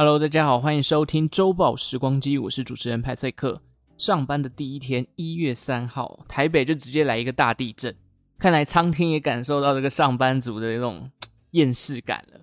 [0.00, 3.60] Hello，大家好，欢迎收听周报时光机，我是主持人派翠克。
[3.96, 7.92] 上班的第一天，一月三号，台北就直接来一个大地震，
[8.38, 11.10] 看来苍天也感受到这个上班族的那种
[11.50, 12.40] 厌世感了。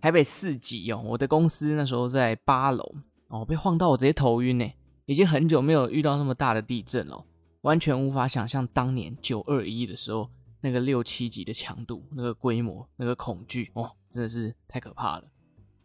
[0.00, 2.94] 台北四级哦，我的公司那时候在八楼
[3.28, 4.66] 哦，被晃到我直接头晕呢。
[5.04, 7.22] 已经很久没有遇到那么大的地震了，
[7.60, 10.30] 完全无法想象当年九二一的时候
[10.62, 15.24] 那个六七级的强度、那个规模、那个恐惧哦，真的是太可怕了。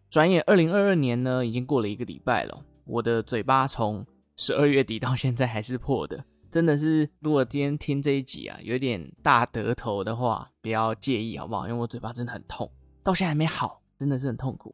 [0.10, 2.66] 转眼，二零二二年呢，已经过了一个礼拜了。
[2.86, 4.04] 我的嘴巴从
[4.36, 7.08] 十二月底到现在还是破的，真的是。
[7.20, 11.68] 如果今天听这一集啊，有点大得头的话，不要介意好不好？
[11.68, 12.68] 因为我嘴巴真的很痛，
[13.04, 14.74] 到现在还没好，真的是很痛苦。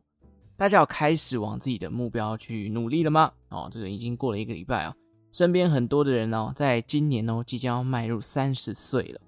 [0.55, 3.29] 大家要开始往自己的目标去努力了吗？
[3.49, 4.95] 哦，这个已经过了一个礼拜啊，
[5.33, 9.19] 身边很多的人哦，在今年哦，即将要迈入三十岁了。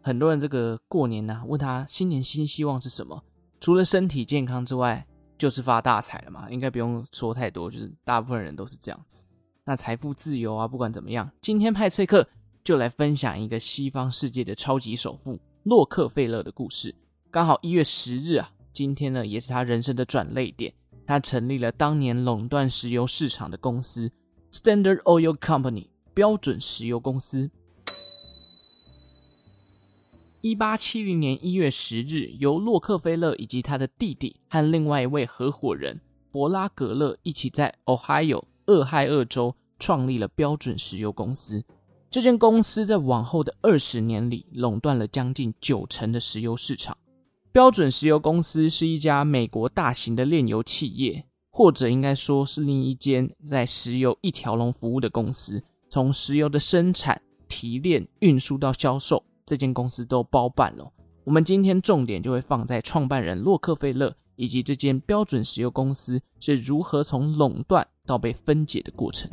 [0.00, 3.24] 很多人这个过年呢、问他新年新希望是什么？
[3.60, 5.04] 除了身体健康之外，
[5.38, 9.24] 就是发大财了嘛，应该不用说太多，就是大部分人都是这样子。
[9.64, 12.28] 那财富自由啊，不管怎么样，今天派翠克
[12.64, 16.94] 就来分享一个西方世界的超级首富洛克菲勒的故事。
[17.30, 20.74] 刚好一月十日啊，今天呢也是他人生的转捩点，
[21.06, 24.10] 他成立了当年垄断石油市场的公司
[24.50, 27.50] Standard Oil Company 标准石油公司。
[30.48, 41.62] 一八七零年一月十日，由洛克菲勒以及他的弟弟和另外一位合伙人伯拉格勒一起在 Ohio 俄亥俄州创立了标准石油公司。
[42.10, 46.96] 这间公司在往后的二十年里垄断了将近九成的石油市场。
[47.52, 59.22] 标准石油公司是一家美国大型的炼油企业，或者应该说是另一间在石油一条龙服务的公司，从石油的生产、提炼、运输到销售。
[59.48, 60.92] 这间公司都包办了。
[61.24, 69.30] 我们今天重点就会放在创办人洛克菲勒以及这间标准石油公司是如何从垄断到被分解的过程。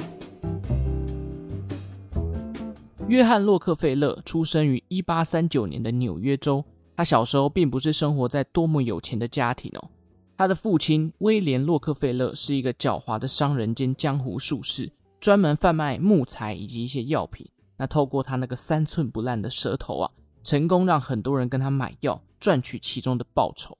[3.09, 6.63] 约翰·洛克菲勒出生于1839年的纽约州，
[6.95, 9.89] 他小时候并不是生活在多么有钱的家庭哦。
[10.37, 17.47] 他的父亲威廉·洛克菲勒是一个狡猾的商人兼江湖术士，专门贩卖木材以及一些药品。
[17.77, 20.11] 那透过他那个三寸不烂的舌头啊，
[20.43, 23.77] 成功让很多人跟他买药，赚取其中的报酬。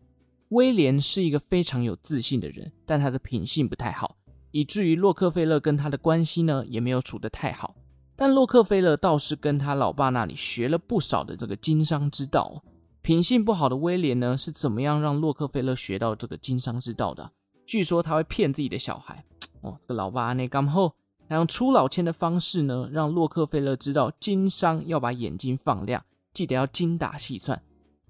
[0.50, 4.16] 威廉是一个非常有自信的人，但他的品性不太好，
[4.51, 7.75] 以至于洛克菲勒跟他的关系呢也没有处得太好。
[8.16, 12.63] 但洛克菲勒倒是跟他老爸那里学了不少的这个经商之道。
[13.01, 17.31] 品性不好的威廉呢，是怎么样让洛克菲勒学到这个经商之道的？
[17.67, 19.25] 据说他会骗自己的小孩，
[19.62, 20.94] 哦，这个老爸那刚后。
[21.28, 26.03] 还用出老千的方式呢，让洛克菲勒知道经商要把眼睛放亮，
[26.34, 27.62] 记得要精打细算，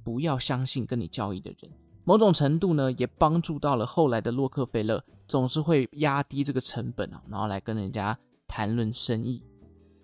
[0.04, 1.72] 不要相信跟你交易的人。
[2.04, 8.18] 某种程度呢，也帮助到了后来的洛克菲勒，总是会压低这个成本啊，然后来跟人家
[8.48, 9.42] 谈论生意。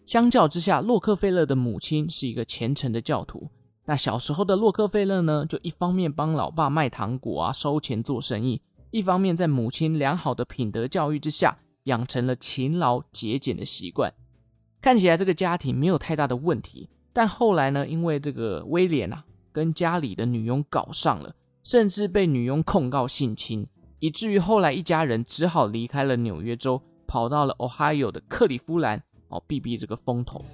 [0.05, 3.49] 相较之下，洛克菲勒的母亲是一个虔诚的教徒。
[3.85, 11.57] 那小时候的洛克菲勒呢，就一方面帮老爸卖糖果啊，收钱做生意，一方面在母亲良好的品德教育之下。
[11.83, 14.13] 养成了勤劳节俭的习惯，
[14.81, 16.89] 看起来这个家庭没有太大的问题。
[17.13, 23.67] 但后来呢，因为这个威廉啊跟家里的女佣搞上了，甚至被女佣控告性侵，
[23.99, 30.45] 以至于后来一家人只好离开了纽约州，跑到了 Ohio 的克里夫兰哦，避避这个风头。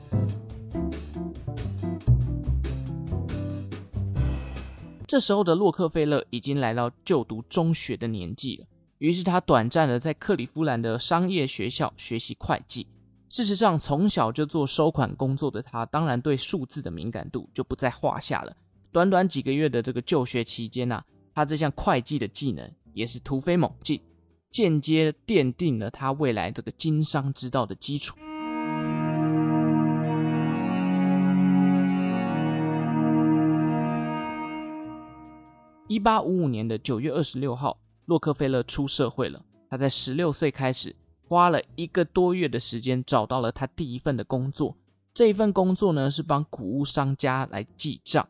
[5.08, 8.66] 这时候的洛克菲勒已经来到就读中学的年纪了。
[9.00, 12.88] 于是他短暂的在克里夫兰的商业学校学习会计。
[13.30, 18.56] 事实上，从小就做收款工作的他，当然对数字的敏感度就不在话下了。
[18.92, 21.04] 短短几个月的这个就学期间啊，
[21.36, 24.02] 他这项会计的技能也是突飞猛进，
[24.50, 28.18] 间接奠定了他未来这个经商之道的基础。
[35.88, 37.78] 一八五五年的九月二十六号。
[38.08, 40.96] 洛克菲勒出社会了，他在十六岁开始，
[41.28, 44.78] 花了一个多月的时间找到了他第一份的工作。
[45.14, 48.26] 这一份工作呢，是帮谷物商家来记账。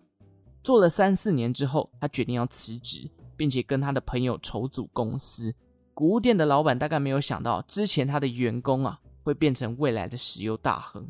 [0.63, 5.53] 做了三四年之后，他决定要辞职，并且跟他的朋友筹组公司。
[5.93, 11.07] 谷物店的老板大概没有想到，之前他的员工啊会变成未来的石油大亨。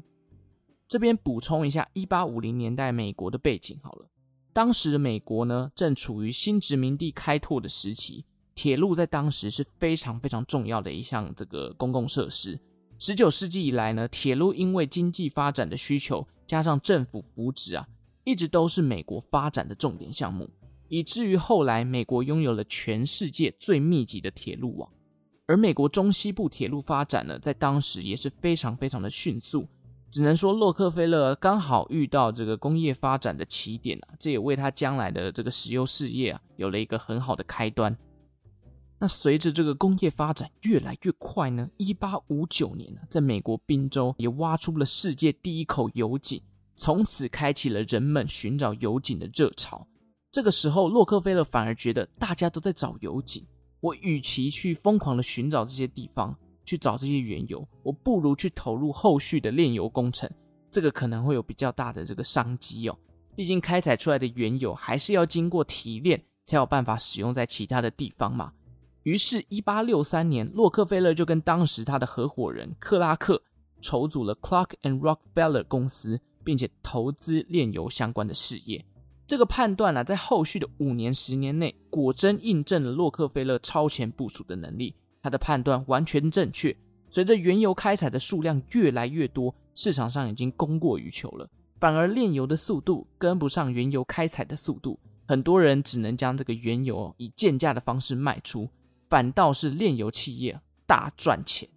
[0.90, 4.10] 这边补充一下，一八五零年代美国的背景好了，
[4.52, 8.25] 当时的美国呢正处于新殖民地开拓的时期。
[8.57, 12.59] 铁路在当时是非常非常重要的一项这个公共设施。
[12.98, 17.88] 十九世纪以来呢，铁路因为经济发展的需求，加上政府扶植啊，
[18.24, 20.50] 一直都是美国发展的重点项目，
[20.88, 24.89] 以至于后来美国拥有了全世界最密集的铁路网。
[25.45, 29.68] 而美国中西部铁路发展呢，在当时也是非常非常的迅速。
[30.10, 37.95] 只能说洛克菲勒刚好遇到这个工业发展的起点啊，这也为他将来的这个石油事业啊有了一个很好的开端。
[39.00, 46.42] 那随着这个工业发展越来越快呢，一八五九年呢，在美国宾州也挖出了世界第一口油井，
[46.76, 49.88] 从此开启了人们寻找油井的热潮。
[50.32, 53.46] 这个时候，洛克菲勒反而觉得大家都在找油井，
[53.80, 56.36] 我与其去疯狂的寻找这些地方。
[56.66, 60.30] 去找这些原油，我不如去投入后续的炼油工程，
[60.70, 63.00] 这个可能会有比较大的这个商机哦。
[63.38, 68.52] 毕竟开采出来的原油还是要经过提炼，才有办法使用在其他的地方嘛。
[69.07, 73.42] 于是，一八六三年，洛克菲勒就跟当时他的合伙人克拉克
[73.80, 78.83] 筹组了 Clark and Rockefeller 公司，并且投资炼油相关的事业。
[79.25, 84.94] 这个判断呢、啊，在后续的五年、十年内，果真印证了洛克菲勒超前部署的能力。
[85.21, 86.75] 他的判断完全正确。
[87.10, 91.50] 随着原油开采的数量越来越多，市场上已经供过于求了，
[91.80, 98.68] 反而炼油的速度跟不上原油开采的速度，很多人只能将这个原油以贱价的方式卖出，
[99.09, 101.68] 反倒是炼油企业大赚钱。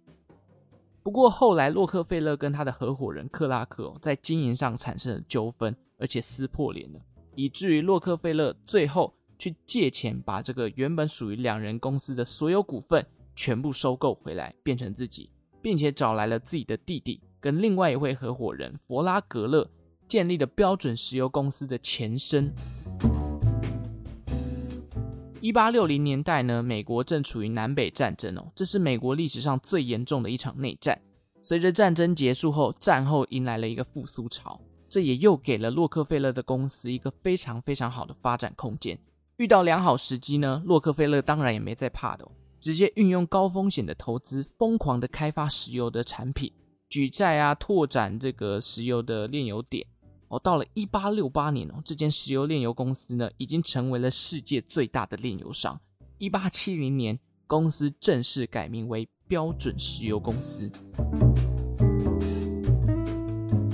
[1.03, 6.99] 不过后来洛克菲勒跟他的合伙人克拉克在经营上产生了纠纷，而且撕破脸了，
[7.35, 13.05] 以至于洛克菲勒最后去借钱把这个原本属于两人公司的所有股份。
[13.33, 15.29] 全部收购回来，变成自己，
[15.61, 19.67] 并且找来了自己的弟弟跟另外一位合伙人弗拉格勒，
[20.05, 22.53] 建立了标准石油公司的前身。
[25.41, 31.01] 一八六零年代呢，美国正处于南北战争哦，这是美国历史上最严重的一场内战。
[31.41, 38.95] 随着战争结束后，战后迎来了一个复苏潮，这也又给了洛克菲勒的公司一个非常非常好的发展空间。
[39.37, 42.31] 遇到良好时机呢，洛克菲勒当然也没在怕的哦。
[42.59, 46.53] 直接运用高风险的投资，疯狂的开发石油的产品，
[46.87, 49.83] 举债啊，拓展这个石油的炼油点。
[50.31, 55.77] 哦，到了一八六八年哦，这间石油炼油公司呢，已经成为了世界最大的炼油商。
[56.17, 60.71] 一八七零年，公司正式改名为标准石油公司。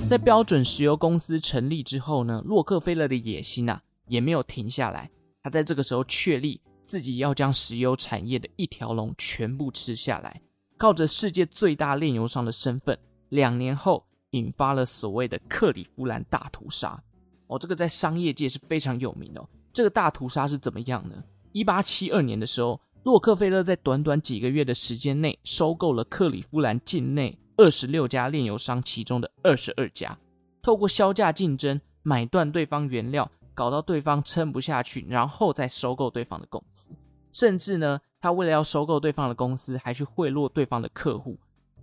[0.08, 5.08] 在标准石油公司成立之后呢，洛克菲勒的野心啊，也没有停下来。
[5.44, 6.60] 他在这个时候确立。
[6.88, 10.40] 自己要将石油产业的一条龙全部吃下来，
[10.78, 17.02] 靠着世界最大炼油商的身份，两年后引发了所谓的克里夫兰大屠杀。
[17.46, 19.48] 哦，这个在商业界是非常有名的哦。
[19.72, 21.22] 这个大屠杀是怎么样呢？
[21.52, 30.18] 一八七二年的时候，洛克菲勒在短短几个月的时间内，收购了克里夫兰境内二十六家炼油商其中的二十二家，
[30.62, 33.30] 透过削价竞争买断对方原料。
[33.54, 36.90] 搞到对方撑不下去，然后再收购对方的公司，
[37.32, 41.36] 甚至呢，他为了要收购对方的公司，还去贿赂对方的客户，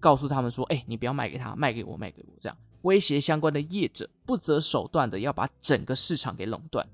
[0.05, 6.87] 告诉他们说：“哎，你不要卖给他，卖给我，卖给我。”这样威胁相关的业者，不择手段的要把整个市场给垄断。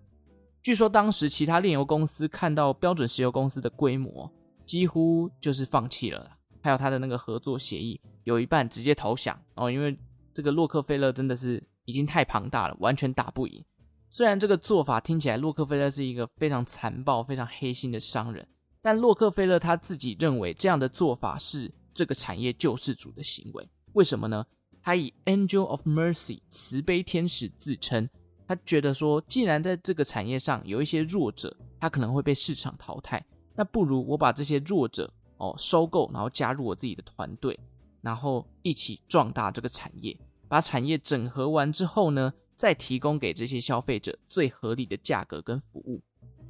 [0.62, 4.32] 据说当时其他炼油公司看到标准石油公司的规模，
[4.66, 10.00] 几乎就是放弃了，还有他的那个合作协议，有一半直接投降哦，因为
[10.34, 13.62] 这个洛克菲勒真的是已经太庞大了，完全打不赢。
[14.08, 18.48] 虽然这个做法听起来洛克菲勒是一个非常残暴、非常黑心的商人，
[18.82, 23.68] 但洛克菲勒他自己认为这样的做法是这个产业救世主的行为。
[23.94, 24.46] 为什么呢？
[24.82, 28.10] 他以 Angel of Mercy 慈悲天使自称，
[28.48, 33.24] 他觉得说，既然在这个产业上有一些弱者，他可能会被市场淘汰，
[33.56, 37.60] 那不如我把这些弱者哦收购，然后加入我自己的团队，
[38.02, 40.18] 然后一起壮大这个产业。
[40.48, 46.02] 把产业整合完之后呢，再提供给这些消费者最合理的价格跟服务。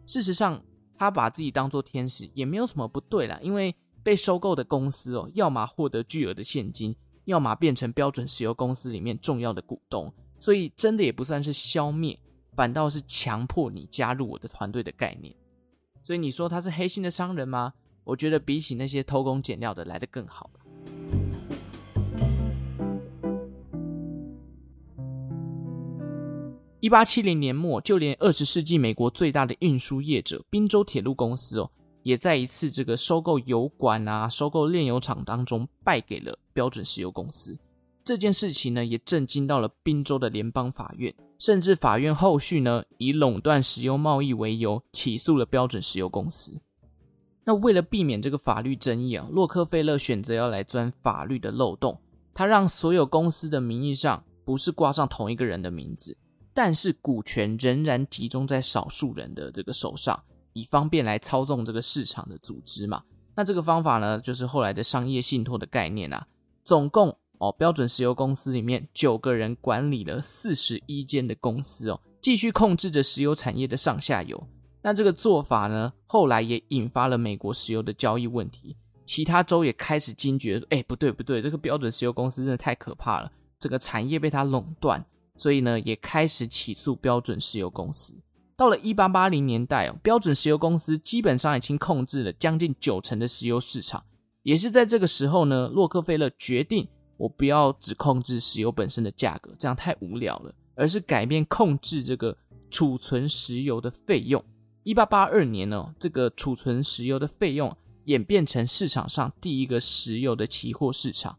[0.07, 0.63] 事实上，
[0.95, 12.17] 他把自己当做天使也没有什么不对啦，因为被收购的公司哦，要么获得巨额的现金，要么变成标准石油公司里面重要的股东，所以真的也不算是消灭，
[12.55, 15.35] 反倒是强迫你加入我的团队的概念。
[16.03, 17.73] 所以你说他是黑心的商人吗？
[18.03, 20.49] 我觉得比起那些偷工减料的来得更好。
[26.79, 31.69] 一八七零年末，就连二十世纪美国最大的运输业者宾州铁路公司哦，
[32.03, 37.57] 也在一次这个收购油管啊、收购炼油厂当中败给了标准石油公司。
[38.03, 46.59] 这件事情呢，也震惊到了宾州的联邦法院，甚至法院后续呢，以垄断石油贸易为由起诉了标准石油公司。
[47.43, 51.99] 那为了避免这个法律争议啊，洛克菲勒选择要来钻法律的漏洞，
[52.33, 56.17] 他让所有公司的名义上不是挂上同一个人的名字。
[56.53, 60.21] 但是股权仍然集中在少数人的这个手上，
[60.53, 63.03] 以方便来操纵这个市场的组织嘛。
[63.35, 66.27] 那这个方法呢，就是后来的商业信托的概念啊。
[66.63, 74.47] 总共哦，标准石油公司里面九个人管理了四十一间的公司哦，继续控制着石油产业的上下游。
[74.83, 85.03] 那这个做法呢，后来也引发了美国石油的交易问题，其他州也开始惊觉，哎，不对不对，这个标准石油公司真的太可怕了，整个产业被它垄断，
[85.35, 88.15] 所以呢，也开始起诉标准石油公司。
[88.61, 94.03] 到了一八八零年代，标准石油公司基本上已经控制了将近九成的石油市场。
[94.43, 96.87] 也是在这个时候呢，洛克菲勒决定，
[97.17, 102.37] 我不要只控制石油本身的价格，这样太无聊了，而是改变控制这个
[102.69, 104.45] 储存石油的费用。
[104.83, 107.75] 一八八二年呢，这个储存石油的费用
[108.05, 111.35] 演变成市场上第一个石油的期货市场。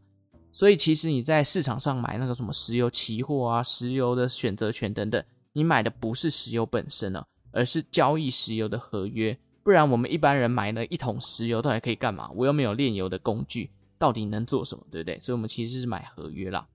[0.51, 5.23] 所以其实你在市场上买那个什么石油期货啊、石油的选择权等等。
[5.53, 9.37] 你买的不是石油本身呢，而是交易石油的合约。
[9.63, 12.29] 不然我们一般人买了一桶石油，到底可以干嘛？
[12.31, 14.85] 我又没有炼油的工具，到底能做什么？
[14.91, 15.17] 对不对？
[15.21, 16.67] 所以，我们其实是买合约啦。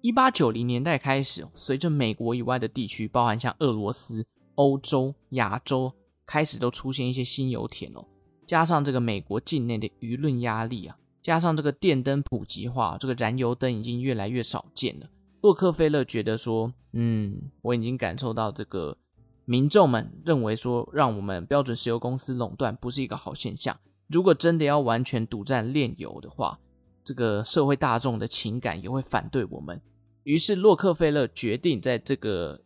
[0.00, 5.92] 一八九零年代开始，随着美国以外的地区，包含像俄罗斯、欧洲、亚洲，
[6.24, 8.04] 开始都出现一些新油田哦。
[8.46, 15.06] 加上这个美国境内的舆论压力啊，加上这个电灯普及化，这个燃油灯已经越来越少见了。
[15.44, 18.96] 洛克菲勒觉得说，嗯，我已经感受到这个
[19.44, 23.78] 民众们认为说，让我们标准石油公司垄断不是一个好现象。
[24.06, 26.58] 如果真的要完全独占炼油的话，
[27.04, 29.78] 这个社会大众的情感也会反对我们。
[30.22, 32.58] 于是，洛克菲勒决定在这个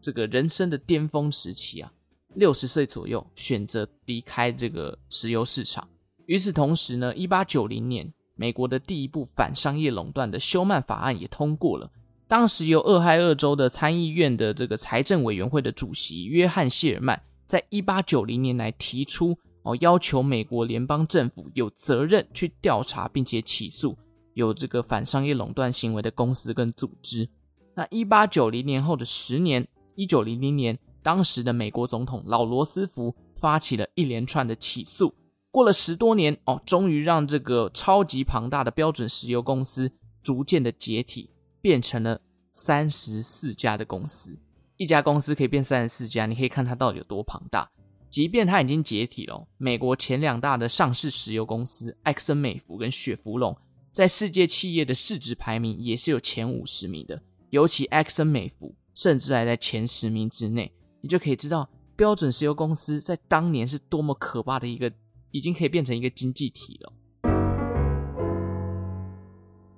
[0.00, 1.92] 这个人生的巅峰时期啊，
[2.36, 5.86] 六十岁左右，选择离开这个石油市场。
[6.24, 11.90] 与此同时呢，一八九零年，美国的第一部反商业垄断的休曼法案也通过了。
[12.28, 23.96] 当时由俄亥俄州的参议院的这个财政委员会的主席约翰谢尔曼，在一八九零年来提出哦，要求美国联邦政府有责任去调查并且起诉
[24.34, 27.28] 有这个反商业垄断行为的公司跟组织。
[27.74, 35.14] 那一八九零年后的十年，一九零零年，当时的美国总统老罗斯福发起了一连串的起诉。
[35.50, 41.28] 过了十多年哦，终于让这个超级庞大的标准石油公司逐渐的解体。
[41.62, 44.36] 变成了三十四家的公司，
[44.76, 47.70] 一家公司可以变三十四家，你可以看它到底有多庞大。
[48.10, 53.56] 即便它已经解体了，美国前两大的上市石油公司埃克森美孚跟雪佛龙，
[53.90, 60.70] 在世界企业的市值排名也是有前五十名的，尤其埃克森美孚甚至还在前十名之内。
[61.00, 61.66] 你就可以知道
[61.96, 64.92] 标准石油公司在当年是多么可怕的一个，
[65.30, 66.92] 已经可以变成一个经济体了。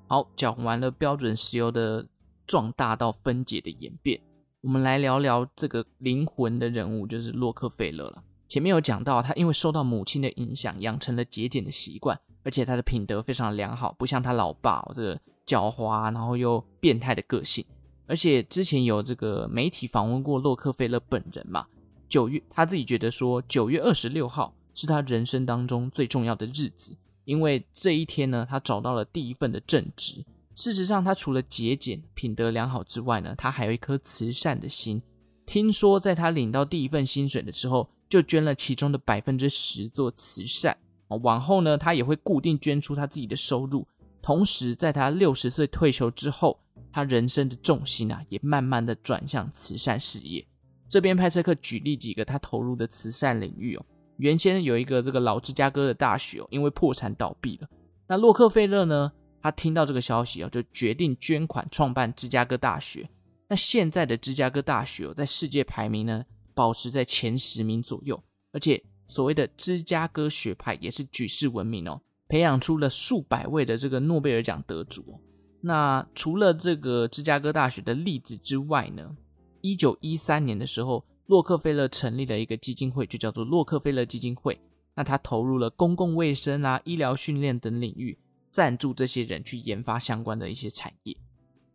[0.07, 2.07] 好，讲完了标准石油的
[2.47, 4.21] 壮大到分解的演变，
[4.61, 8.23] 我们来聊聊这个灵魂的人物，就是洛克菲勒了。
[8.47, 17.65] 前面有讲到，他因为受到母亲的影响，养成了节俭的习惯，而且他的品德非常良好，不像他老爸这个狡猾，然后又变态的个性。
[18.07, 21.67] 而且之前有这个媒体访问过洛克菲勒本人嘛，
[22.09, 26.95] 九月他自己觉得说，九月二十六号是他人生当中最重要的日子。
[27.25, 30.25] 因为这一天呢，他找到了第一份的正职。
[30.55, 35.03] 事实上，他除了节俭、品德良好之外呢，他还有一颗慈善的心。
[35.47, 40.77] 听说，在他领到第一份薪水的时候，就捐了其中的百分之十做慈善。
[41.23, 43.87] 往后呢，他也会固定捐出他自己的收入。
[44.23, 46.59] 同时，在他六十岁退休之后，
[46.91, 50.47] 他人生的重心啊，也慢慢的转向慈善事业。
[50.89, 53.85] 这边派翠克举例几个他投入的慈善领域哦。
[54.19, 57.69] 原先有一个这个老芝加哥的大学哦，因为破产倒闭了。
[58.07, 59.11] 那洛克菲勒呢，
[59.43, 63.09] 他听到这个消息哦，就决定捐款创办芝加哥大学。
[63.49, 68.23] 那现在的芝加哥大学哦，在世界排名呢，保持在前十名左右。
[68.53, 75.21] 而且所谓的芝加哥学派也是举世闻名哦，培养出了数百位的这个诺贝尔奖得主哦。
[75.61, 79.17] 那除了这个芝加哥大学的例子之外呢，
[79.61, 81.05] 一九一三年的时候。
[81.27, 84.61] 洛克菲勒成立了一个基金会，就叫做洛克菲勒基金会。
[84.95, 88.17] 那他投入了公共卫生啊、医疗训练等领域，
[88.51, 91.17] 赞助这些人去研发相关的一些产业。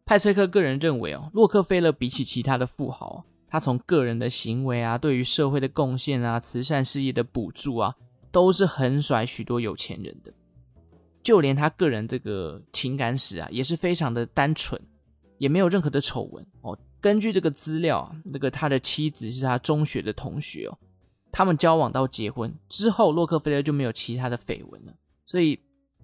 [0.05, 7.93] 派翠克个人认为哦，洛克菲勒比起其他的富豪，他从个人的行为啊、对于社会的贡献啊、慈善事业的补助啊，
[8.31, 10.33] 都是很甩许多有钱人的。
[11.21, 14.81] 就连他个人这个情感史啊，也是非常的单纯，
[15.37, 16.77] 也没有任何的丑闻哦。
[17.01, 20.77] 根据这个资料，那个他的妻子是他中学的同学哦，
[21.31, 24.93] 他们交往到结婚之后，洛克菲勒就没有其他的绯闻了。
[25.25, 25.59] 所以，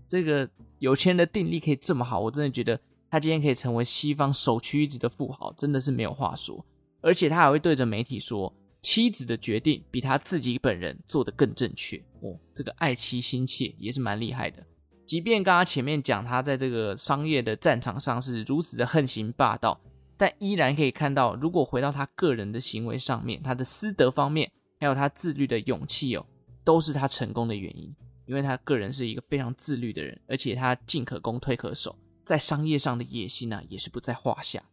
[0.08, 0.50] 这个
[0.80, 6.64] 有钱人的定力可以这么好，我真的觉得他今天可以成为西方首屈一指的富豪，真的是没有话说。
[7.02, 12.40] 而且他还会对着媒体说，妻子的决定比他自己本人做得更正确哦。
[12.54, 14.64] 这个爱妻心切也是蛮厉害的。
[15.06, 19.80] 即便刚刚前面讲他在这个商业的战场上是如此的横行霸道，
[20.18, 26.26] 但依然可以看到，如果回到他个人的行为上面，他的私德方面，还有他自律的勇气哦，
[26.64, 27.94] 都是他成功的原因。
[28.26, 34.64] 因为他个人是一个非常自律的人，而且他进可攻退可守，在商业上的野心呢、也是不在话下。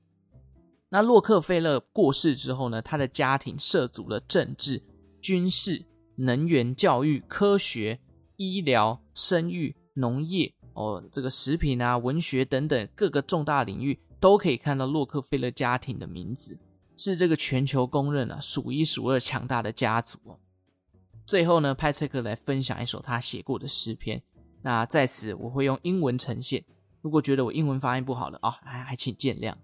[0.88, 4.82] 那洛克菲勒过世之后呢，他的家庭涉足了政治、
[5.20, 5.84] 军事、
[6.16, 8.00] 能源、教育、科学、
[8.38, 16.57] 医疗、生育、农业哦，这个食品啊、文学等等各个重大领域，都可以看到洛克菲勒家庭的名字，
[16.95, 20.39] 是这个全球公认啊数一数二强大的家族哦。
[21.25, 24.21] 最后呢，派翠克来分享一首他写过的诗篇。
[24.61, 26.63] 那在此我会用英文呈现，
[27.01, 29.55] 如果觉得我英文发音不好的啊，还还请见谅。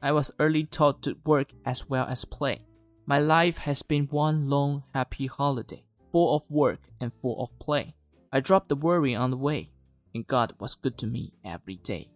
[0.00, 2.62] I was early taught to work as well as play.
[3.06, 7.94] My life has been one long, happy holiday, full of work and full of play.
[8.30, 9.70] I dropped the worry on the way,
[10.14, 12.08] and God was good to me every day.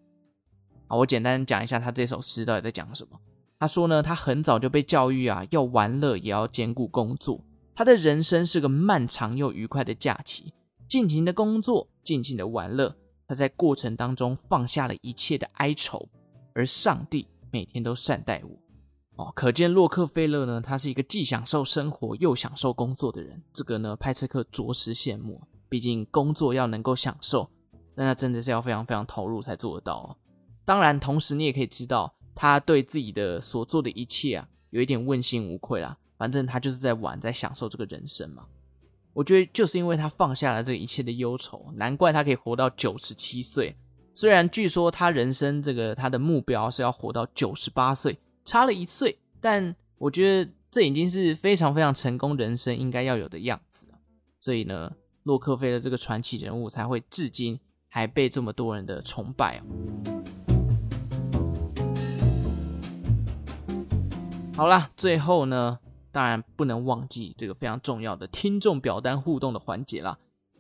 [0.98, 3.20] 我简单讲一下他这首诗到底在讲什么。
[3.60, 7.44] 他说呢，他很早就被教育啊，要玩乐也要兼顾工作。
[7.76, 10.54] 他的人生是个漫长又愉快的假期，
[10.88, 12.96] 尽情的工作，尽情的玩乐。
[13.28, 16.08] 他在过程当中放下了一切的哀愁，
[16.54, 17.28] 而上帝。
[17.54, 23.44] 每天都善待我，哦，可见洛克菲勒呢，他是一个既享受生活又享受工作的人。
[23.52, 25.42] 这个呢，派翠克着实羡慕。
[25.68, 27.50] 毕竟工作要能够享受，
[27.94, 30.16] 那他真的是要非常非常投入才做得到哦。
[30.65, 35.98] 当然，同时你也可以知道，他对自己的所做的一切啊，有一点问心无愧啦。
[36.18, 38.46] 反正他就是在玩，在享受这个人生嘛。
[39.13, 43.75] 我觉得就是因为他放下了这一切的忧愁，难怪他可以活到九十七岁。
[44.13, 53.88] 虽然据说他人生这个他的目标是要活到九十八岁，差了一岁，但我觉得这已经是非常非常成功人生应该要有的样子。
[54.39, 54.91] 所以呢，
[55.24, 60.21] 洛克菲勒这个传奇人物才会至今还被这么多人的崇拜哦。
[64.62, 65.80] 好啦，最后呢，
[66.12, 70.16] 当然不能忘记这个非常重要的听众表单互动的环节啦。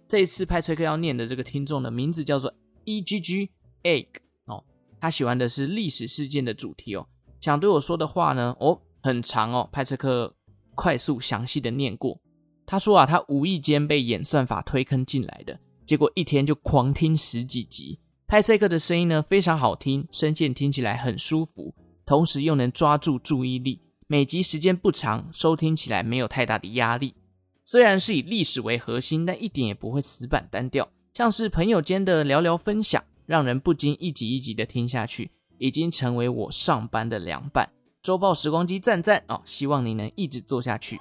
[0.07, 2.51] 这一次派崔克要念的这个听众的名字叫做。
[2.85, 3.51] E G G
[3.83, 4.07] Egg
[4.45, 4.63] 哦，
[4.99, 7.05] 他喜欢的是历史事件的主题哦，
[7.39, 10.35] 想对我说的话呢哦很长哦，派崔克
[10.73, 12.19] 快速详细的念过。
[12.65, 17.99] 他说啊，他无意间被演算法推坑进来的，结果一天就狂听十几集。
[18.25, 23.79] 派崔克的声音呢非常好听，声线听起来很舒服，同时又能抓住注意力。
[24.11, 27.15] 每集时间不长，收听起来没有太大的压力。
[27.63, 30.89] 虽然是以历史为核心，但一点也不会死板单调。
[31.13, 37.69] 像是朋友间的聊聊分享，让人不禁一集一集的听下去，已经成为我上班的良伴。
[38.03, 40.99] 周报时光机赞赞哦，希望你能一直做下去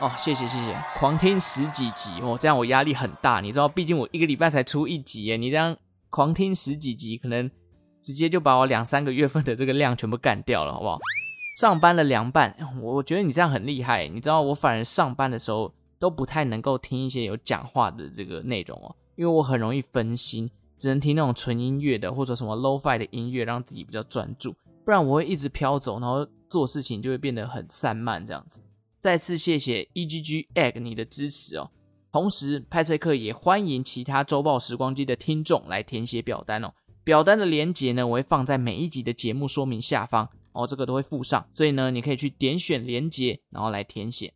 [0.00, 5.76] 哦，谢谢谢谢，狂听十几集哦，这样我压力很大，你知道，毕竟我一个礼拜才出一集耶，你这样
[6.10, 7.48] 狂听十几集，可能
[8.02, 10.98] 直接就把我两三个月份的这个量全部干掉了，好不好？
[11.52, 18.96] 上班的凉拌，我觉得你这样很厉害，你知道，我反而上班的时候都不太能够听一些有讲话的这个内容哦。
[19.16, 28.62] 因为我很容易分心，只能听那种纯音乐的或者什么 lo-fi 的音乐，让自己比较专注，不然我会一直飘走，然后做事情就会变得很散漫这样子。
[28.98, 31.70] 再次谢谢 EGG Egg 你的支持哦，
[32.10, 36.72] 同时派翠克也欢迎其他周报时光机的听众来填写表单哦。
[37.04, 44.32] 表单的连结呢，我会放在每一集的节目说明下方哦，这个都会附上，所以呢，你可以去点选连接，然后来填写。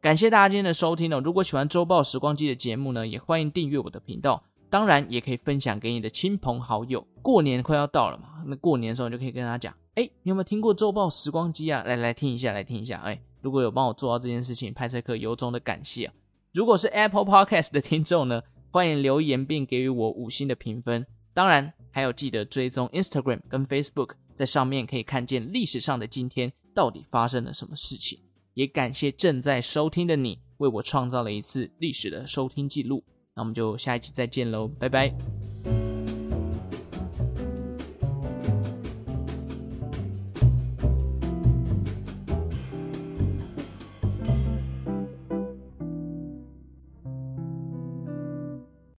[0.00, 1.20] 感谢大家今天的收听哦！
[1.24, 4.42] 如果喜欢周报时光机的节目呢，也欢迎订阅我的频道。
[4.70, 7.04] 当然，也可以分享给你的亲朋好友。
[7.20, 11.82] 过年快要到了嘛，那过年的时候你就可以跟他讲：哎，你有没有听过周报时光机啊？
[11.84, 12.98] 来来听一下，来听一下。
[12.98, 16.14] 哎，如果有帮我做到这件事情，派翠克由衷的感谢啊！
[16.52, 21.04] 如果是 Apple Podcast 的听众呢，欢迎留言并给予我五星的评分。
[21.34, 28.20] 当然，还有记得追踪 Instagram 跟 Facebook，在上面可以看见历史上的今天到底发生了什么事情。
[28.54, 33.02] 也感谢正在收听的你，为我创造了一次历史的收听记录。
[33.34, 35.37] 那我们就下一期再见喽，拜拜。